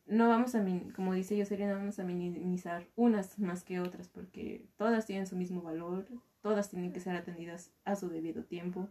no 0.05 0.29
vamos 0.29 0.55
a, 0.55 0.65
como 0.95 1.13
dice 1.13 1.37
yo, 1.37 1.45
sería 1.45 1.67
no 1.67 1.75
vamos 1.75 1.99
a 1.99 2.03
minimizar 2.03 2.87
unas 2.95 3.39
más 3.39 3.63
que 3.63 3.79
otras, 3.79 4.07
porque 4.09 4.65
todas 4.77 5.05
tienen 5.05 5.27
su 5.27 5.35
mismo 5.35 5.61
valor, 5.61 6.07
todas 6.41 6.69
tienen 6.69 6.91
que 6.93 6.99
ser 6.99 7.15
atendidas 7.15 7.71
a 7.85 7.95
su 7.95 8.09
debido 8.09 8.43
tiempo, 8.43 8.89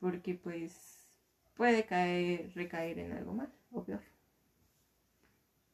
porque 0.00 0.34
pues 0.34 1.08
puede 1.54 1.84
caer, 1.84 2.52
recaer 2.54 2.98
en 2.98 3.12
algo 3.12 3.32
más 3.34 3.50
o 3.72 3.84
peor. 3.84 4.02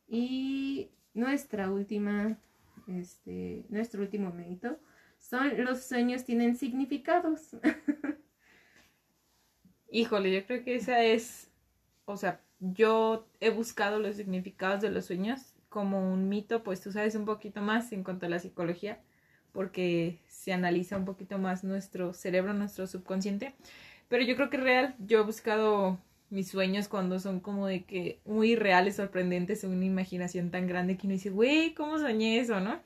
Y 0.08 0.90
nuestra 1.14 1.70
última 1.70 2.38
este, 2.86 3.64
nuestro 3.68 4.02
último 4.02 4.32
mérito, 4.32 4.78
son 5.18 5.64
los 5.64 5.84
sueños 5.84 6.24
tienen 6.24 6.56
significados. 6.56 7.56
Híjole, 9.94 10.32
yo 10.32 10.46
creo 10.46 10.64
que 10.64 10.74
esa 10.74 11.04
es, 11.04 11.50
o 12.06 12.16
sea, 12.16 12.40
yo 12.60 13.28
he 13.40 13.50
buscado 13.50 13.98
los 13.98 14.16
significados 14.16 14.80
de 14.80 14.90
los 14.90 15.04
sueños 15.04 15.52
como 15.68 16.10
un 16.10 16.30
mito, 16.30 16.62
pues 16.62 16.80
tú 16.80 16.90
sabes 16.90 17.14
un 17.14 17.26
poquito 17.26 17.60
más 17.60 17.92
en 17.92 18.02
cuanto 18.02 18.24
a 18.24 18.30
la 18.30 18.38
psicología, 18.38 19.02
porque 19.52 20.18
se 20.28 20.54
analiza 20.54 20.96
un 20.96 21.04
poquito 21.04 21.36
más 21.36 21.62
nuestro 21.62 22.14
cerebro, 22.14 22.54
nuestro 22.54 22.86
subconsciente. 22.86 23.54
Pero 24.08 24.24
yo 24.24 24.34
creo 24.34 24.48
que 24.48 24.56
real, 24.56 24.94
yo 24.98 25.20
he 25.20 25.24
buscado 25.24 25.98
mis 26.30 26.48
sueños 26.48 26.88
cuando 26.88 27.18
son 27.18 27.40
como 27.40 27.66
de 27.66 27.84
que 27.84 28.18
muy 28.24 28.56
reales, 28.56 28.96
sorprendentes, 28.96 29.62
una 29.62 29.84
imaginación 29.84 30.50
tan 30.50 30.66
grande 30.66 30.96
que 30.96 31.06
uno 31.06 31.12
dice, 31.12 31.28
güey, 31.28 31.74
¿cómo 31.74 31.98
soñé 31.98 32.40
eso, 32.40 32.60
no? 32.60 32.80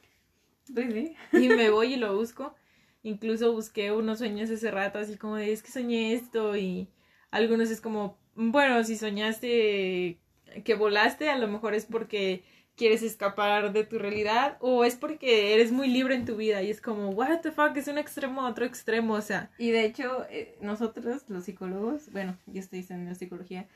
Pues 0.74 0.92
sí. 0.92 1.14
Y 1.32 1.50
me 1.50 1.70
voy 1.70 1.94
y 1.94 1.96
lo 1.98 2.16
busco. 2.16 2.56
Incluso 3.04 3.52
busqué 3.52 3.92
unos 3.92 4.18
sueños 4.18 4.50
hace 4.50 4.72
rato, 4.72 4.98
así 4.98 5.16
como 5.16 5.36
de, 5.36 5.52
es 5.52 5.62
que 5.62 5.70
soñé 5.70 6.12
esto 6.12 6.56
y 6.56 6.88
algunos 7.30 7.70
es 7.70 7.80
como, 7.80 8.16
bueno, 8.34 8.82
si 8.84 8.96
soñaste 8.96 10.18
que 10.64 10.74
volaste, 10.74 11.28
a 11.28 11.38
lo 11.38 11.48
mejor 11.48 11.74
es 11.74 11.86
porque 11.86 12.44
quieres 12.76 13.02
escapar 13.02 13.72
de 13.72 13.84
tu 13.84 13.98
realidad 13.98 14.58
o 14.60 14.84
es 14.84 14.96
porque 14.96 15.54
eres 15.54 15.72
muy 15.72 15.88
libre 15.88 16.14
en 16.14 16.26
tu 16.26 16.36
vida 16.36 16.62
y 16.62 16.70
es 16.70 16.80
como, 16.80 17.10
what 17.10 17.40
the 17.40 17.50
fuck, 17.50 17.76
es 17.76 17.88
un 17.88 17.98
extremo 17.98 18.42
a 18.42 18.50
otro 18.50 18.64
extremo, 18.64 19.14
o 19.14 19.22
sea. 19.22 19.50
Y 19.58 19.70
de 19.70 19.84
hecho, 19.84 20.26
eh, 20.30 20.56
nosotros, 20.60 21.24
los 21.28 21.44
psicólogos, 21.44 22.12
bueno, 22.12 22.36
yo 22.46 22.60
estoy 22.60 22.86
en 22.90 23.06
la 23.06 23.14
psicología, 23.14 23.66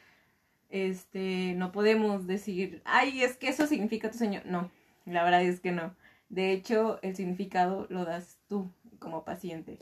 este, 0.68 1.54
no 1.56 1.72
podemos 1.72 2.26
decir, 2.26 2.82
ay, 2.84 3.22
es 3.22 3.36
que 3.36 3.48
eso 3.48 3.66
significa 3.66 4.10
tu 4.10 4.18
sueño. 4.18 4.42
No, 4.44 4.70
la 5.06 5.24
verdad 5.24 5.42
es 5.42 5.60
que 5.60 5.72
no. 5.72 5.94
De 6.28 6.52
hecho, 6.52 7.00
el 7.02 7.16
significado 7.16 7.86
lo 7.90 8.04
das 8.04 8.38
tú 8.48 8.70
como 8.98 9.24
paciente. 9.24 9.80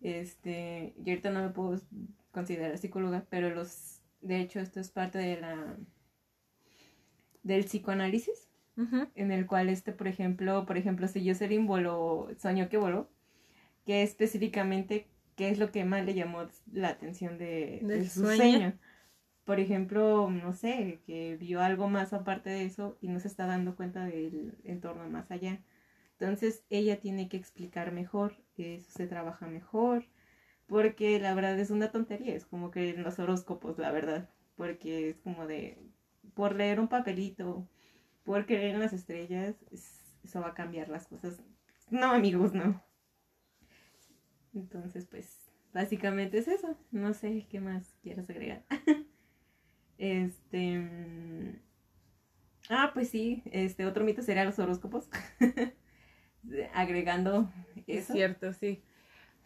Este, 0.00 0.94
yo 0.98 1.12
ahorita 1.12 1.30
no 1.30 1.42
me 1.42 1.48
puedo 1.50 1.80
considera 2.32 2.76
psicóloga, 2.76 3.26
pero 3.30 3.50
los, 3.50 4.00
de 4.20 4.40
hecho 4.40 4.60
esto 4.60 4.80
es 4.80 4.90
parte 4.90 5.18
de 5.18 5.40
la, 5.40 5.76
del 7.42 7.64
psicoanálisis, 7.64 8.48
en 9.14 9.30
el 9.32 9.46
cual 9.46 9.68
este, 9.68 9.92
por 9.92 10.08
ejemplo, 10.08 10.64
por 10.66 10.76
ejemplo, 10.78 11.06
si 11.06 11.26
Jocelyn 11.28 11.66
voló, 11.66 12.28
soñó 12.38 12.68
que 12.68 12.78
voló, 12.78 13.10
que 13.84 14.02
específicamente 14.02 15.08
qué 15.36 15.50
es 15.50 15.58
lo 15.58 15.70
que 15.72 15.84
más 15.84 16.04
le 16.04 16.14
llamó 16.14 16.46
la 16.72 16.88
atención 16.88 17.38
de, 17.38 17.80
de 17.82 17.98
Del 17.98 18.10
su 18.10 18.20
sueño. 18.20 18.36
sueño. 18.36 18.78
Por 19.44 19.58
ejemplo, 19.60 20.30
no 20.30 20.52
sé, 20.52 21.02
que 21.06 21.36
vio 21.36 21.60
algo 21.60 21.88
más 21.88 22.12
aparte 22.12 22.50
de 22.50 22.64
eso 22.64 22.96
y 23.00 23.08
no 23.08 23.18
se 23.20 23.28
está 23.28 23.46
dando 23.46 23.74
cuenta 23.76 24.04
del 24.06 24.56
entorno 24.64 25.08
más 25.08 25.30
allá. 25.30 25.60
Entonces 26.18 26.64
ella 26.70 27.00
tiene 27.00 27.28
que 27.28 27.36
explicar 27.36 27.92
mejor, 27.92 28.36
eso 28.56 28.90
se 28.90 29.06
trabaja 29.08 29.46
mejor, 29.48 30.06
porque 30.66 31.18
la 31.20 31.34
verdad 31.34 31.58
es 31.58 31.70
una 31.70 31.90
tontería, 31.92 32.34
es 32.34 32.46
como 32.46 32.70
que 32.70 32.90
en 32.90 33.02
los 33.02 33.18
horóscopos, 33.18 33.78
la 33.78 33.90
verdad, 33.92 34.28
porque 34.56 35.10
es 35.10 35.18
como 35.20 35.46
de, 35.46 35.78
por 36.34 36.54
leer 36.56 36.80
un 36.80 36.88
papelito, 36.88 37.68
por 38.24 38.46
creer 38.46 38.74
en 38.74 38.80
las 38.80 38.92
estrellas, 38.94 39.56
es- 39.72 40.00
eso 40.24 40.40
va 40.40 40.48
a 40.50 40.54
cambiar 40.54 40.88
las 40.88 41.06
cosas. 41.08 41.42
No, 41.90 42.12
amigos, 42.12 42.54
no. 42.54 42.82
Entonces, 44.54 45.06
pues, 45.06 45.38
básicamente 45.72 46.38
es 46.38 46.48
eso. 46.48 46.76
No 46.90 47.14
sé 47.14 47.46
qué 47.50 47.60
más 47.60 47.94
quieras 48.02 48.28
agregar. 48.30 48.64
este. 49.98 51.60
Ah, 52.68 52.90
pues 52.94 53.08
sí, 53.10 53.42
este 53.52 53.86
otro 53.86 54.04
mito 54.04 54.22
sería 54.22 54.44
los 54.44 54.58
horóscopos. 54.58 55.08
Agregando 56.74 57.50
Es 57.86 58.04
eso. 58.04 58.12
cierto, 58.14 58.52
sí. 58.52 58.82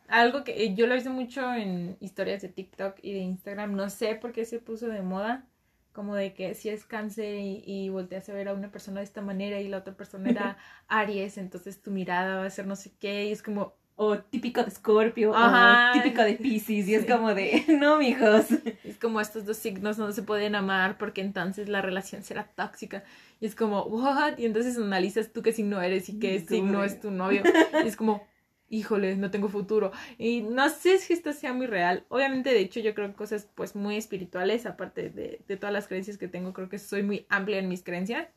Algo 0.09 0.45
que 0.45 0.65
eh, 0.65 0.75
yo 0.75 0.87
lo 0.87 0.95
visto 0.95 1.11
mucho 1.11 1.53
en 1.55 1.97
historias 2.01 2.43
de 2.43 2.49
TikTok 2.49 2.99
y 3.03 3.13
de 3.13 3.21
Instagram, 3.21 3.75
no 3.75 3.91
sé 3.91 4.15
por 4.15 4.33
qué 4.33 4.45
se 4.45 4.61
puso 4.61 4.89
de 4.89 5.03
moda, 5.03 5.49
como 5.93 6.15
de 6.15 6.35
que 6.35 6.55
si 6.55 6.69
es 6.69 6.85
cáncer 6.85 7.37
y, 7.37 7.63
y 7.67 7.89
volteas 7.89 8.29
a 8.29 8.35
ver 8.35 8.49
a 8.49 8.55
una 8.55 8.71
persona 8.71 9.01
de 9.01 9.05
esta 9.05 9.23
manera 9.23 9.61
y 9.61 9.69
la 9.69 9.79
otra 9.79 9.97
persona 9.97 10.31
era 10.31 10.57
Aries, 10.89 11.39
entonces 11.39 11.83
tu 11.83 11.91
mirada 11.91 12.37
va 12.37 12.47
a 12.47 12.51
ser 12.51 12.67
no 12.67 12.77
sé 12.77 12.93
qué, 12.99 13.27
y 13.27 13.33
es 13.33 13.43
como, 13.43 13.75
O 13.97 14.19
típico 14.19 14.63
de 14.63 14.71
Scorpio, 14.71 15.35
Ajá. 15.35 15.91
o 15.91 15.93
típico 15.93 16.23
de 16.23 16.35
Pisces, 16.43 16.87
y 16.89 16.95
es 16.95 17.07
como 17.07 17.35
de, 17.35 17.65
no, 17.81 17.99
mijos. 17.99 18.47
es 18.85 18.99
como 18.99 19.21
estos 19.21 19.45
dos 19.47 19.57
signos 19.57 19.99
no 19.99 20.13
se 20.13 20.23
pueden 20.23 20.55
amar 20.55 20.99
porque 20.99 21.21
entonces 21.23 21.69
la 21.69 21.83
relación 21.83 22.23
será 22.23 22.45
tóxica. 22.55 23.05
Y 23.41 23.47
es 23.47 23.55
como, 23.55 23.83
¿what? 23.85 24.39
Y 24.39 24.47
entonces 24.47 24.77
analizas 24.79 25.33
tú 25.33 25.43
qué 25.43 25.53
signo 25.53 25.81
eres 25.83 26.09
y 26.09 26.19
qué 26.19 26.41
signo 26.41 26.85
es 26.85 27.01
tu 27.01 27.11
novio. 27.11 27.49
Y 27.81 27.87
es 27.89 27.97
como, 27.97 28.27
híjole, 28.69 29.17
no 29.17 29.31
tengo 29.31 29.49
futuro. 29.49 29.93
Y 30.19 30.43
no 30.43 30.69
sé 30.71 30.99
si 30.99 31.13
esto 31.13 31.33
sea 31.33 31.53
muy 31.53 31.67
real. 31.67 32.05
Obviamente, 32.09 32.51
de 32.51 32.61
hecho, 32.61 32.81
yo 32.81 32.95
creo 32.95 33.09
que 33.09 33.15
cosas 33.15 33.49
pues 33.55 33.77
muy 33.77 33.97
espirituales, 33.97 34.67
aparte 34.67 35.11
de, 35.11 35.41
de 35.47 35.57
todas 35.57 35.73
las 35.73 35.89
creencias 35.89 36.19
que 36.19 36.29
tengo, 36.29 36.53
creo 36.53 36.69
que 36.69 36.79
soy 36.79 37.03
muy 37.03 37.27
amplia 37.29 37.59
en 37.59 37.69
mis 37.69 37.83
creencias. 37.83 38.29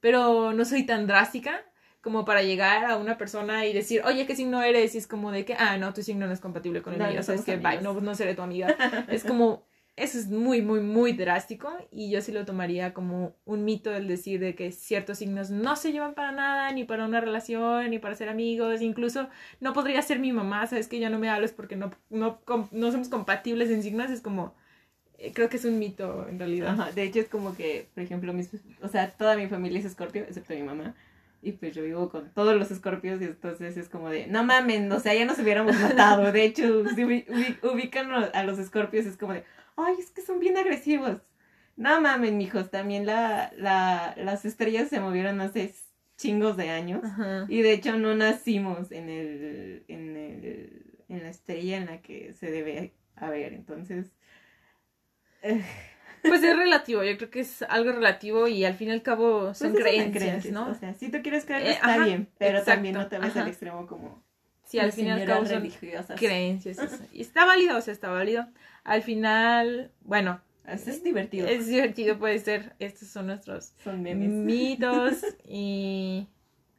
Pero 0.00 0.52
no 0.52 0.64
soy 0.64 0.84
tan 0.84 1.06
drástica 1.06 1.64
como 2.00 2.24
para 2.24 2.42
llegar 2.42 2.84
a 2.84 2.96
una 2.96 3.18
persona 3.18 3.66
y 3.66 3.72
decir, 3.72 4.02
oye, 4.04 4.26
¿qué 4.26 4.36
signo 4.36 4.62
eres? 4.62 4.94
Y 4.94 4.98
es 4.98 5.06
como 5.08 5.32
de 5.32 5.44
que, 5.44 5.54
ah, 5.54 5.76
no, 5.78 5.92
tu 5.92 6.02
signo 6.02 6.26
no 6.26 6.32
es 6.32 6.40
compatible 6.40 6.80
con 6.82 6.92
el 6.94 7.00
No, 7.00 7.06
mío. 7.06 7.16
no 7.16 7.20
O 7.20 7.22
sea, 7.24 7.34
es 7.34 7.40
somos 7.40 7.44
que, 7.44 7.56
bye, 7.56 7.80
no, 7.82 8.00
no 8.00 8.14
seré 8.14 8.34
tu 8.34 8.42
amiga. 8.42 8.68
Es 9.10 9.24
como, 9.24 9.66
eso 9.96 10.18
es 10.18 10.28
muy, 10.28 10.60
muy, 10.60 10.80
muy 10.80 11.12
drástico 11.12 11.70
y 11.90 12.10
yo 12.10 12.20
sí 12.20 12.30
lo 12.30 12.44
tomaría 12.44 12.92
como 12.92 13.34
un 13.46 13.64
mito 13.64 13.94
el 13.94 14.06
decir 14.08 14.40
de 14.40 14.54
que 14.54 14.70
ciertos 14.70 15.18
signos 15.18 15.50
no 15.50 15.74
se 15.74 15.90
llevan 15.90 16.14
para 16.14 16.32
nada, 16.32 16.70
ni 16.72 16.84
para 16.84 17.06
una 17.06 17.20
relación, 17.20 17.90
ni 17.90 17.98
para 17.98 18.14
ser 18.14 18.28
amigos, 18.28 18.82
incluso 18.82 19.28
no 19.60 19.72
podría 19.72 20.02
ser 20.02 20.18
mi 20.18 20.32
mamá, 20.32 20.66
sabes 20.66 20.86
que 20.88 20.98
ya 20.98 21.08
no 21.08 21.18
me 21.18 21.30
hables 21.30 21.52
porque 21.52 21.76
no, 21.76 21.90
no, 22.10 22.40
no 22.72 22.92
somos 22.92 23.08
compatibles 23.08 23.70
en 23.70 23.82
signos, 23.82 24.10
es 24.10 24.20
como, 24.20 24.54
eh, 25.18 25.32
creo 25.32 25.48
que 25.48 25.56
es 25.56 25.64
un 25.64 25.78
mito 25.78 26.28
en 26.28 26.38
realidad. 26.38 26.92
De 26.94 27.02
hecho 27.02 27.20
es 27.20 27.28
como 27.28 27.56
que, 27.56 27.88
por 27.94 28.02
ejemplo, 28.02 28.34
mis, 28.34 28.50
o 28.82 28.88
sea, 28.88 29.10
toda 29.12 29.36
mi 29.36 29.46
familia 29.48 29.78
es 29.78 29.86
escorpio, 29.86 30.22
excepto 30.22 30.54
mi 30.54 30.62
mamá. 30.62 30.94
Y 31.46 31.52
pues 31.52 31.76
yo 31.76 31.84
vivo 31.84 32.08
con 32.08 32.32
todos 32.34 32.56
los 32.56 32.72
escorpios 32.72 33.20
y 33.22 33.26
entonces 33.26 33.76
es 33.76 33.88
como 33.88 34.10
de, 34.10 34.26
no 34.26 34.42
mamen, 34.42 34.90
o 34.90 34.98
sea, 34.98 35.14
ya 35.14 35.24
nos 35.24 35.38
hubiéramos 35.38 35.78
matado. 35.80 36.32
De 36.32 36.44
hecho, 36.44 36.84
si 36.88 37.02
ubi- 37.04 37.26
ubi- 37.28 37.58
ubican 37.62 38.10
a 38.10 38.24
a 38.24 38.42
los 38.42 38.58
escorpios 38.58 39.06
es 39.06 39.16
como 39.16 39.32
de, 39.32 39.44
ay, 39.76 39.94
es 40.00 40.10
que 40.10 40.22
son 40.22 40.40
bien 40.40 40.56
agresivos. 40.56 41.18
No 41.76 42.00
mamen, 42.00 42.36
mijos, 42.36 42.70
también 42.70 43.06
la, 43.06 43.52
la, 43.56 44.14
las 44.16 44.44
estrellas 44.44 44.88
se 44.88 44.98
movieron 44.98 45.40
hace 45.40 45.72
chingos 46.16 46.56
de 46.56 46.70
años. 46.70 47.04
Ajá. 47.04 47.46
Y 47.48 47.62
de 47.62 47.74
hecho 47.74 47.96
no 47.96 48.16
nacimos 48.16 48.90
en 48.90 49.08
el, 49.08 49.84
en 49.86 50.16
el, 50.16 50.96
en 51.08 51.22
la 51.22 51.28
estrella 51.28 51.76
en 51.76 51.86
la 51.86 52.02
que 52.02 52.32
se 52.32 52.50
debe 52.50 52.92
haber. 53.14 53.52
Entonces, 53.52 54.06
eh, 55.42 55.62
Pues 56.28 56.42
es 56.42 56.56
relativo, 56.56 57.02
yo 57.04 57.16
creo 57.16 57.30
que 57.30 57.40
es 57.40 57.62
algo 57.62 57.92
relativo 57.92 58.46
y 58.48 58.64
al 58.64 58.74
fin 58.74 58.88
y 58.88 58.92
al 58.92 59.02
cabo 59.02 59.54
son 59.54 59.72
Pues 59.72 59.74
eso 59.74 59.82
creencias, 59.82 60.46
¿no? 60.50 60.70
O 60.70 60.74
sea, 60.74 60.94
si 60.94 61.10
tú 61.10 61.22
quieres 61.22 61.44
creer, 61.44 61.66
Eh, 61.66 61.70
está 61.72 61.94
ajá, 61.94 62.04
bien, 62.04 62.28
pero 62.38 62.62
también 62.64 62.94
no 62.94 63.00
exacto, 63.00 63.16
te 63.16 63.18
ves 63.18 63.36
al 63.36 63.40
ajá. 63.42 63.48
extremo 63.48 63.86
como 63.86 64.22
Sí, 64.64 64.78
al 64.80 64.92
fin 64.92 65.06
y 65.06 65.10
al 65.10 65.24
cabo 65.24 65.46
son 65.46 65.62
religiosas. 65.62 66.20
creencias. 66.20 66.78
eso. 66.78 67.04
Y 67.12 67.20
está 67.22 67.44
válido, 67.44 67.76
o 67.78 67.80
sea, 67.80 67.92
está 67.92 68.10
válido. 68.10 68.46
Al 68.84 69.02
final, 69.02 69.92
bueno, 70.02 70.40
Eso 70.66 70.90
es 70.90 71.02
divertido. 71.04 71.46
es 71.46 71.66
divertido, 71.68 72.18
puede 72.18 72.38
ser. 72.40 72.74
Estos 72.78 73.08
son 73.08 73.28
nuestros 73.28 73.72
Son 73.84 74.02
memes. 74.02 74.30
mitos 74.32 75.24
y 75.48 76.28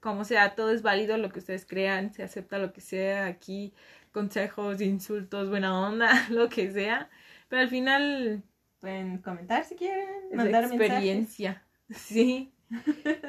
como 0.02 0.24
sea, 0.26 0.56
todo 0.56 0.72
es 0.72 0.82
válido 0.82 1.18
lo 1.18 1.30
que 1.32 1.40
ustedes 1.40 1.66
crean, 1.66 2.14
se 2.14 2.24
acepta 2.24 2.60
lo 2.60 2.74
que 2.74 2.82
sea 2.82 3.26
aquí, 3.28 3.74
consejos, 4.12 4.82
insultos, 4.82 5.50
buena 5.50 5.80
onda, 5.88 6.10
lo 6.30 6.50
que 6.50 6.72
sea. 6.72 7.10
Pero 7.50 7.62
al 7.62 7.70
final 7.70 8.44
Pueden 8.80 9.18
comentar 9.20 9.64
si 9.66 9.76
quieren, 9.76 10.08
es 10.32 10.36
mandar 10.38 10.64
mensajes. 10.70 10.82
experiencia. 10.90 11.64
Sí. 11.96 12.52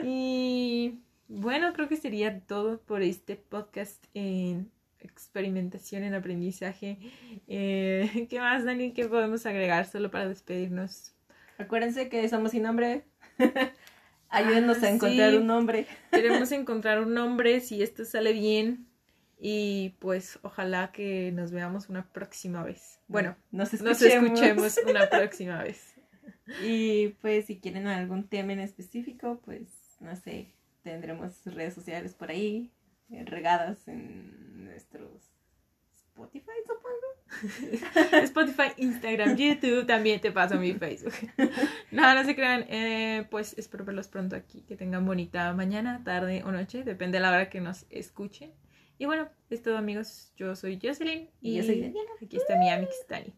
Y 0.03 0.99
bueno, 1.29 1.73
creo 1.73 1.89
que 1.89 1.97
sería 1.97 2.41
todo 2.41 2.81
por 2.81 3.03
este 3.03 3.37
podcast 3.37 4.05
en 4.15 4.69
experimentación 4.99 6.03
en 6.03 6.15
aprendizaje. 6.15 6.99
Eh, 7.47 8.27
¿Qué 8.29 8.41
más, 8.41 8.65
Dani? 8.65 8.93
¿Qué 8.93 9.07
podemos 9.07 9.47
agregar 9.47 9.87
solo 9.87 10.11
para 10.11 10.27
despedirnos? 10.29 11.15
Acuérdense 11.59 12.09
que 12.09 12.29
somos 12.29 12.51
sin 12.51 12.65
nombre. 12.65 13.05
Ayúdennos 14.29 14.83
Ah, 14.83 14.87
a 14.87 14.91
encontrar 14.91 15.31
sí. 15.31 15.37
un 15.37 15.47
nombre. 15.47 15.87
Queremos 16.11 16.51
encontrar 16.51 17.01
un 17.01 17.15
nombre 17.15 17.61
si 17.61 17.81
esto 17.81 18.05
sale 18.05 18.33
bien. 18.33 18.88
Y 19.41 19.91
pues 20.01 20.39
ojalá 20.43 20.91
que 20.91 21.31
nos 21.33 21.53
veamos 21.53 21.89
una 21.89 22.09
próxima 22.13 22.65
vez. 22.65 23.01
Bueno, 23.07 23.37
nos 23.53 23.73
nos 23.81 24.03
escuchemos. 24.03 24.41
escuchemos 24.41 24.81
una 24.89 25.09
próxima 25.11 25.63
vez. 25.63 25.95
Y 26.63 27.09
pues 27.21 27.47
si 27.47 27.61
quieren 27.61 27.87
algún 27.87 28.27
tema 28.29 28.53
en 28.53 28.61
específico, 28.61 29.41
pues 29.45 29.97
no 30.01 30.17
sé, 30.17 30.53
tendremos 30.83 31.45
redes 31.45 31.75
sociales 31.75 32.15
por 32.15 32.31
ahí, 32.31 32.73
eh, 33.11 33.25
regadas 33.25 33.87
en 33.87 34.65
nuestros 34.65 35.31
Spotify, 35.95 36.51
supongo. 36.67 38.17
Spotify, 38.25 38.73
Instagram, 38.79 39.37
YouTube, 39.37 39.87
también 39.87 40.21
te 40.21 40.33
paso 40.33 40.57
mi 40.57 40.73
Facebook. 40.73 41.13
No, 41.93 42.13
no 42.15 42.25
se 42.25 42.35
crean. 42.35 42.65
eh, 42.69 43.27
pues 43.31 43.57
espero 43.57 43.85
verlos 43.85 44.09
pronto 44.09 44.35
aquí. 44.35 44.63
Que 44.63 44.77
tengan 44.77 45.07
bonita 45.07 45.53
mañana, 45.55 46.03
tarde 46.05 46.43
o 46.45 46.51
noche. 46.51 46.83
Depende 46.83 47.19
de 47.19 47.23
la 47.23 47.31
hora 47.31 47.49
que 47.49 47.61
nos 47.61 47.87
escuchen. 47.91 48.53
Y 48.99 49.07
bueno, 49.07 49.29
es 49.49 49.63
todo 49.63 49.77
amigos. 49.77 50.33
Yo 50.37 50.55
soy 50.57 50.79
Jocelyn. 50.83 51.31
Y 51.41 51.57
yo 51.57 51.63
soy 51.63 51.81
Daniela. 51.81 52.11
Aquí 52.21 52.37
está 52.37 52.57
mi 52.59 52.69
amix 52.69 53.07
Dani. 53.09 53.33